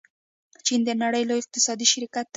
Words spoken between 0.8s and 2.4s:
د نړۍ لوی اقتصادي شریک دی.